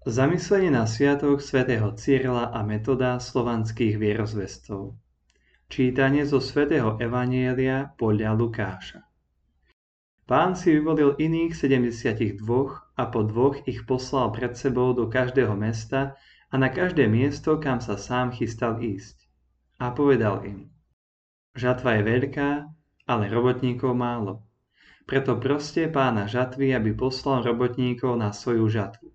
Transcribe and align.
Zamyslenie 0.00 0.72
na 0.72 0.88
sviatok 0.88 1.44
svätého 1.44 1.92
Cyrila 1.92 2.48
a 2.56 2.64
metoda 2.64 3.20
slovanských 3.20 4.00
vierozvestov. 4.00 4.96
Čítanie 5.68 6.24
zo 6.24 6.40
svätého 6.40 6.96
Evanielia 6.96 7.92
podľa 8.00 8.32
Lukáša. 8.32 9.04
Pán 10.24 10.56
si 10.56 10.72
vyvolil 10.72 11.20
iných 11.20 11.52
72 11.52 12.40
a 12.96 13.02
po 13.12 13.28
dvoch 13.28 13.60
ich 13.68 13.84
poslal 13.84 14.32
pred 14.32 14.56
sebou 14.56 14.96
do 14.96 15.04
každého 15.04 15.52
mesta 15.52 16.16
a 16.48 16.56
na 16.56 16.72
každé 16.72 17.04
miesto, 17.04 17.60
kam 17.60 17.84
sa 17.84 18.00
sám 18.00 18.32
chystal 18.32 18.80
ísť. 18.80 19.28
A 19.84 19.92
povedal 19.92 20.48
im, 20.48 20.72
žatva 21.52 22.00
je 22.00 22.08
veľká, 22.08 22.50
ale 23.04 23.28
robotníkov 23.28 23.92
málo. 23.92 24.48
Preto 25.04 25.36
proste 25.36 25.92
pána 25.92 26.24
žatvy, 26.24 26.72
aby 26.72 26.96
poslal 26.96 27.44
robotníkov 27.44 28.16
na 28.16 28.32
svoju 28.32 28.64
žatvu. 28.64 29.09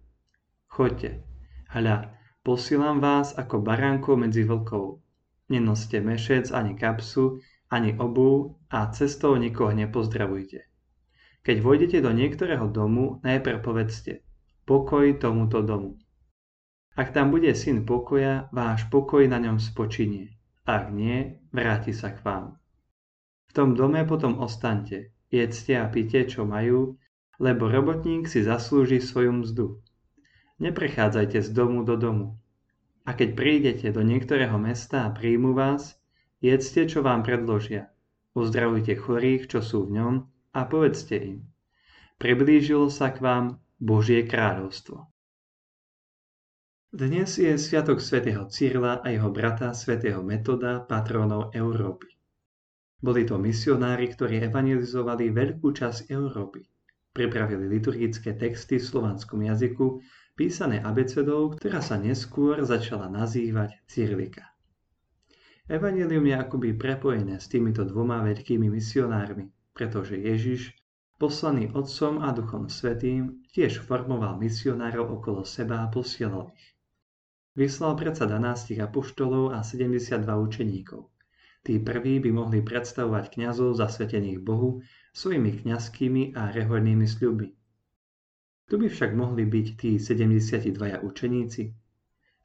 Choďte, 0.75 1.23
hľa, 1.71 2.19
posielam 2.43 2.99
vás 2.99 3.31
ako 3.31 3.63
baránkov 3.63 4.19
medzi 4.19 4.43
vlkov. 4.43 4.99
Nenoste 5.47 6.03
mešec 6.03 6.51
ani 6.51 6.75
kapsu, 6.75 7.39
ani 7.71 7.95
obu 7.95 8.59
a 8.67 8.91
cestou 8.91 9.39
nikoho 9.39 9.71
nepozdravujte. 9.71 10.67
Keď 11.47 11.57
vojdete 11.63 12.03
do 12.03 12.11
niektorého 12.11 12.67
domu, 12.67 13.23
najprv 13.23 13.63
povedzte 13.63 14.27
pokoj 14.67 15.15
tomuto 15.15 15.63
domu. 15.63 15.95
Ak 16.99 17.15
tam 17.15 17.31
bude 17.31 17.55
syn 17.55 17.87
pokoja, 17.87 18.51
váš 18.51 18.83
pokoj 18.91 19.23
na 19.31 19.39
ňom 19.39 19.63
spočinie. 19.63 20.35
Ak 20.67 20.91
nie, 20.91 21.39
vráti 21.55 21.95
sa 21.95 22.11
k 22.11 22.19
vám. 22.19 22.59
V 23.47 23.51
tom 23.55 23.79
dome 23.79 24.03
potom 24.03 24.43
ostante, 24.43 25.15
jedzte 25.31 25.79
a 25.79 25.87
pite, 25.87 26.27
čo 26.27 26.43
majú, 26.43 26.99
lebo 27.39 27.71
robotník 27.71 28.27
si 28.27 28.43
zaslúži 28.43 28.99
svoju 28.99 29.39
mzdu. 29.39 29.67
Neprechádzajte 30.55 31.43
z 31.43 31.49
domu 31.51 31.83
do 31.83 31.99
domu. 31.99 32.39
A 33.03 33.13
keď 33.13 33.35
prídete 33.35 33.87
do 33.91 34.01
niektorého 34.01 34.55
mesta 34.55 35.03
a 35.03 35.13
príjmu 35.13 35.51
vás, 35.51 35.99
jedzte, 36.39 36.87
čo 36.87 37.03
vám 37.03 37.27
predložia. 37.27 37.91
Uzdravujte 38.33 38.95
chorých, 38.95 39.51
čo 39.51 39.59
sú 39.59 39.87
v 39.87 39.99
ňom 39.99 40.13
a 40.55 40.59
povedzte 40.63 41.15
im. 41.19 41.43
Priblížilo 42.15 42.87
sa 42.87 43.11
k 43.11 43.19
vám 43.19 43.45
Božie 43.75 44.23
kráľovstvo. 44.23 45.11
Dnes 46.95 47.35
je 47.35 47.51
Sviatok 47.59 47.99
svätého 47.99 48.47
Cyrila 48.47 49.03
a 49.03 49.11
jeho 49.11 49.27
brata 49.27 49.75
svätého 49.75 50.23
Metoda, 50.23 50.79
patronov 50.79 51.51
Európy. 51.51 52.07
Boli 53.03 53.27
to 53.27 53.35
misionári, 53.35 54.07
ktorí 54.07 54.39
evangelizovali 54.47 55.27
veľkú 55.35 55.75
časť 55.75 56.07
Európy. 56.07 56.63
Pripravili 57.11 57.67
liturgické 57.67 58.31
texty 58.39 58.79
v 58.79 58.87
slovanskom 58.87 59.43
jazyku 59.43 59.99
písané 60.35 60.83
abecedou, 60.83 61.55
ktorá 61.55 61.79
sa 61.79 61.95
neskôr 61.95 62.59
začala 62.67 63.07
nazývať 63.07 63.79
Cyrilika. 63.87 64.51
Evangelium 65.65 66.27
je 66.27 66.35
akoby 66.35 66.69
prepojené 66.77 67.39
s 67.39 67.47
týmito 67.47 67.87
dvoma 67.87 68.21
veľkými 68.21 68.67
misionármi, 68.69 69.49
pretože 69.73 70.19
Ježiš, 70.19 70.75
poslaný 71.17 71.71
Otcom 71.71 72.21
a 72.21 72.35
Duchom 72.35 72.67
Svetým, 72.67 73.47
tiež 73.55 73.81
formoval 73.81 74.37
misionárov 74.37 75.17
okolo 75.17 75.41
seba 75.41 75.81
a 75.81 75.89
posielal 75.89 76.51
ich. 76.53 76.75
Vyslal 77.55 77.95
predsa 77.95 78.27
12 78.27 78.75
apoštolov 78.83 79.55
a 79.55 79.63
72 79.63 80.19
učeníkov. 80.27 81.07
Tí 81.65 81.81
prví 81.81 82.19
by 82.19 82.29
mohli 82.29 82.59
predstavovať 82.61 83.39
kňazov 83.39 83.79
zasvetených 83.79 84.43
Bohu 84.43 84.83
svojimi 85.15 85.65
kňazskými 85.65 86.37
a 86.37 86.53
rehoľnými 86.53 87.07
sľuby, 87.09 87.55
tu 88.65 88.81
by 88.81 88.89
však 88.89 89.13
mohli 89.13 89.45
byť 89.45 89.67
tí 89.77 89.91
72 90.01 90.73
učeníci? 91.05 91.63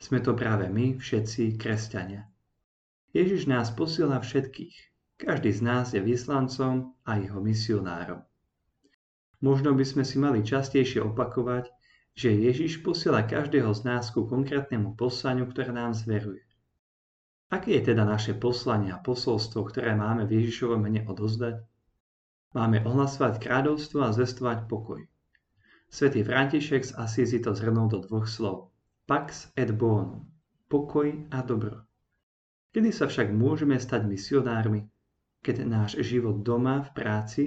Sme 0.00 0.18
to 0.20 0.32
práve 0.32 0.68
my, 0.68 0.96
všetci 0.96 1.60
kresťania. 1.60 2.28
Ježiš 3.12 3.50
nás 3.50 3.68
posiela 3.72 4.20
všetkých. 4.20 4.76
Každý 5.20 5.52
z 5.52 5.60
nás 5.60 5.92
je 5.92 6.00
vyslancom 6.00 6.96
a 7.04 7.20
jeho 7.20 7.40
misionárom. 7.44 8.24
Možno 9.40 9.72
by 9.76 9.84
sme 9.84 10.04
si 10.04 10.16
mali 10.16 10.40
častejšie 10.40 11.04
opakovať, 11.04 11.68
že 12.16 12.32
Ježiš 12.32 12.84
posiela 12.84 13.24
každého 13.24 13.72
z 13.72 13.88
nás 13.88 14.12
ku 14.12 14.24
konkrétnemu 14.28 14.96
poslaniu, 14.96 15.48
ktoré 15.48 15.72
nám 15.72 15.96
zveruje. 15.96 16.44
Aké 17.50 17.80
je 17.80 17.90
teda 17.90 18.06
naše 18.06 18.36
poslanie 18.36 18.94
a 18.94 19.02
posolstvo, 19.02 19.66
ktoré 19.68 19.96
máme 19.96 20.28
v 20.28 20.38
Ježišovom 20.38 20.80
mene 20.86 21.02
odozdať? 21.02 21.64
Máme 22.54 22.84
ohlasovať 22.86 23.42
kráľovstvo 23.42 24.06
a 24.06 24.14
zvestovať 24.14 24.70
pokoj. 24.70 25.02
Svetý 25.90 26.22
František 26.22 26.86
z 26.86 26.94
Asízy 26.94 27.42
to 27.42 27.50
zhrnul 27.50 27.90
do 27.90 27.98
dvoch 27.98 28.30
slov. 28.30 28.70
Pax 29.10 29.50
et 29.58 29.74
bonum. 29.74 30.22
Pokoj 30.70 31.26
a 31.34 31.42
dobro. 31.42 31.82
Kedy 32.70 32.94
sa 32.94 33.10
však 33.10 33.34
môžeme 33.34 33.74
stať 33.74 34.06
misionármi? 34.06 34.86
Keď 35.42 35.66
náš 35.66 35.98
život 36.06 36.46
doma, 36.46 36.86
v 36.86 36.90
práci 36.94 37.44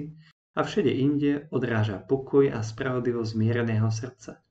a 0.52 0.60
všade 0.60 0.92
inde 0.92 1.48
odráža 1.56 2.04
pokoj 2.04 2.52
a 2.52 2.60
spravodlivosť 2.60 3.32
zmiereného 3.32 3.88
srdca. 3.88 4.44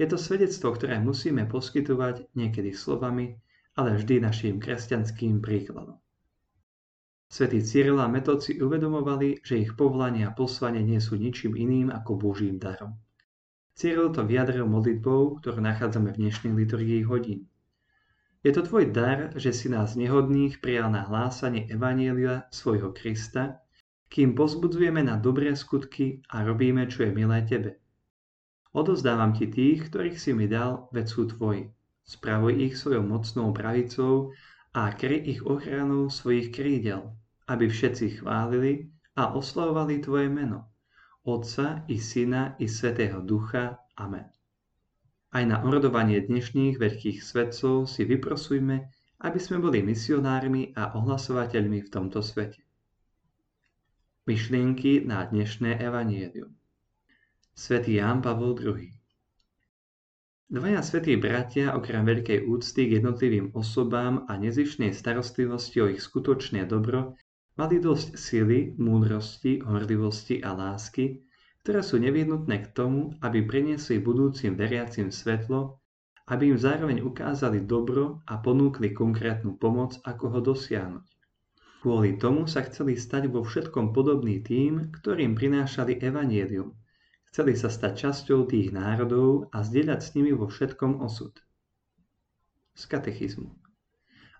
Je 0.00 0.08
to 0.08 0.16
svedectvo, 0.16 0.72
ktoré 0.72 0.96
musíme 0.96 1.44
poskytovať 1.44 2.32
niekedy 2.32 2.72
slovami, 2.72 3.36
ale 3.76 4.00
vždy 4.00 4.24
našim 4.24 4.56
kresťanským 4.56 5.44
príkladom. 5.44 6.00
Svetí 7.28 7.60
Cyril 7.60 8.00
a 8.00 8.08
Metod 8.08 8.40
uvedomovali, 8.48 9.44
že 9.44 9.60
ich 9.60 9.76
povolanie 9.76 10.24
a 10.24 10.32
poslanie 10.32 10.80
nie 10.80 11.04
sú 11.04 11.20
ničím 11.20 11.52
iným 11.52 11.92
ako 11.92 12.16
Božím 12.16 12.56
darom. 12.56 12.96
Cyril 13.76 14.08
to 14.08 14.24
vyjadril 14.24 14.64
modlitbou, 14.64 15.36
ktorú 15.44 15.60
nachádzame 15.60 16.08
v 16.16 16.24
dnešnej 16.24 16.48
liturgii 16.56 17.04
hodín. 17.04 17.44
Je 18.40 18.48
to 18.48 18.64
tvoj 18.64 18.88
dar, 18.88 19.36
že 19.36 19.52
si 19.52 19.68
nás 19.68 20.00
nehodných 20.00 20.64
prijal 20.64 20.88
na 20.88 21.04
hlásanie 21.04 21.68
Evanielia 21.68 22.48
svojho 22.48 22.96
Krista, 22.96 23.60
kým 24.08 24.32
pozbudzujeme 24.32 25.04
na 25.04 25.20
dobré 25.20 25.52
skutky 25.52 26.24
a 26.32 26.40
robíme, 26.40 26.88
čo 26.88 27.04
je 27.04 27.12
milé 27.12 27.44
tebe. 27.44 27.76
Odozdávam 28.72 29.36
ti 29.36 29.44
tých, 29.44 29.92
ktorých 29.92 30.16
si 30.16 30.32
mi 30.32 30.48
dal, 30.48 30.88
veď 30.96 31.06
sú 31.12 31.28
tvoji. 31.36 31.68
Spravuj 32.00 32.56
ich 32.56 32.80
svojou 32.80 33.04
mocnou 33.04 33.52
pravicou 33.52 34.32
a 34.72 34.88
kry 34.96 35.20
ich 35.20 35.44
ochranou 35.44 36.08
svojich 36.08 36.48
krídel, 36.48 37.12
aby 37.44 37.68
všetci 37.68 38.24
chválili 38.24 38.88
a 39.20 39.36
oslavovali 39.36 40.00
tvoje 40.00 40.32
meno 40.32 40.72
Otca 41.26 41.82
i 41.90 41.98
Syna 41.98 42.54
i 42.62 42.70
Svetého 42.70 43.18
Ducha. 43.18 43.82
Amen. 43.98 44.30
Aj 45.34 45.42
na 45.42 45.58
orodovanie 45.58 46.22
dnešných 46.22 46.78
veľkých 46.78 47.18
svetcov 47.18 47.90
si 47.90 48.06
vyprosujme, 48.06 48.86
aby 49.26 49.38
sme 49.42 49.58
boli 49.58 49.82
misionármi 49.82 50.70
a 50.78 50.94
ohlasovateľmi 50.94 51.82
v 51.82 51.88
tomto 51.90 52.22
svete. 52.22 52.62
Myšlienky 54.30 55.02
na 55.02 55.26
dnešné 55.26 55.82
evanielium. 55.82 56.54
Svetý 57.58 57.98
Ján 57.98 58.22
Pavol 58.22 58.54
II 58.62 58.86
Dvaja 60.46 60.78
svetí 60.78 61.18
bratia 61.18 61.74
okrem 61.74 62.06
veľkej 62.06 62.46
úcty 62.46 62.86
k 62.86 63.02
jednotlivým 63.02 63.50
osobám 63.50 64.30
a 64.30 64.38
nezišnej 64.38 64.94
starostlivosti 64.94 65.82
o 65.82 65.90
ich 65.90 65.98
skutočné 65.98 66.70
dobro 66.70 67.18
Mali 67.56 67.80
dosť 67.80 68.20
sily, 68.20 68.76
múdrosti, 68.76 69.64
horlivosti 69.64 70.44
a 70.44 70.52
lásky, 70.52 71.24
ktoré 71.64 71.80
sú 71.80 71.96
nevyhnutné 71.96 72.68
k 72.68 72.68
tomu, 72.76 73.16
aby 73.24 73.40
priniesli 73.42 73.96
budúcim 73.96 74.54
veriacim 74.60 75.08
svetlo, 75.08 75.80
aby 76.28 76.52
im 76.52 76.58
zároveň 76.60 77.00
ukázali 77.00 77.64
dobro 77.64 78.20
a 78.28 78.36
ponúkli 78.44 78.92
konkrétnu 78.92 79.56
pomoc, 79.56 79.96
ako 80.04 80.36
ho 80.36 80.40
dosiahnuť. 80.44 81.06
Kvôli 81.80 82.20
tomu 82.20 82.44
sa 82.44 82.60
chceli 82.66 82.98
stať 82.98 83.32
vo 83.32 83.40
všetkom 83.40 83.96
podobný 83.96 84.44
tým, 84.44 84.92
ktorým 84.92 85.32
prinášali 85.32 86.02
evanielium. 86.02 86.76
Chceli 87.32 87.56
sa 87.56 87.72
stať 87.72 88.10
časťou 88.10 88.52
tých 88.52 88.74
národov 88.74 89.48
a 89.54 89.64
zdieľať 89.64 90.00
s 90.02 90.12
nimi 90.12 90.36
vo 90.36 90.50
všetkom 90.50 91.00
osud. 91.00 91.32
Z 92.76 92.82
katechizmu. 92.90 93.65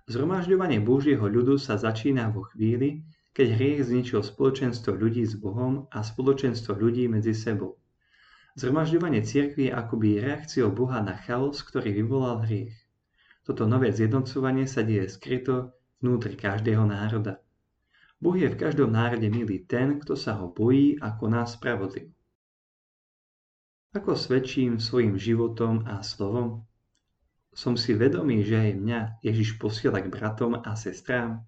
Zhromažďovanie 0.07 0.79
Božieho 0.79 1.27
ľudu 1.27 1.59
sa 1.59 1.75
začína 1.75 2.31
vo 2.31 2.47
chvíli, 2.47 3.03
keď 3.35 3.47
hriech 3.59 3.81
zničil 3.91 4.23
spoločenstvo 4.23 4.95
ľudí 4.95 5.27
s 5.27 5.35
Bohom 5.35 5.91
a 5.91 6.07
spoločenstvo 6.07 6.79
ľudí 6.79 7.11
medzi 7.11 7.35
sebou. 7.35 7.75
Zhromažďovanie 8.55 9.27
cirkvi 9.27 9.69
je 9.69 9.77
akoby 9.77 10.23
reakciou 10.23 10.71
Boha 10.71 11.03
na 11.03 11.19
chaos, 11.19 11.59
ktorý 11.61 11.91
vyvolal 11.91 12.47
hriech. 12.47 12.73
Toto 13.43 13.67
nové 13.67 13.91
zjednocovanie 13.91 14.71
sa 14.71 14.87
deje 14.87 15.11
skryto 15.11 15.75
vnútri 15.99 16.39
každého 16.39 16.87
národa. 16.87 17.43
Boh 18.17 18.39
je 18.39 18.49
v 18.49 18.57
každom 18.57 18.95
národe 18.95 19.29
milý 19.29 19.67
ten, 19.67 20.01
kto 20.01 20.17
sa 20.17 20.39
ho 20.41 20.49
bojí 20.49 20.97
a 21.03 21.13
koná 21.19 21.45
spravodlivo. 21.45 22.15
Ako 23.93 24.15
svedčím 24.17 24.79
svojim 24.81 25.19
životom 25.19 25.85
a 25.85 26.01
slovom? 26.01 26.65
Som 27.57 27.73
si 27.81 27.97
vedomý, 27.97 28.45
že 28.45 28.61
aj 28.61 28.73
mňa 28.77 29.01
Ježiš 29.25 29.57
posiela 29.57 30.05
k 30.05 30.13
bratom 30.13 30.61
a 30.61 30.77
sestrám? 30.77 31.41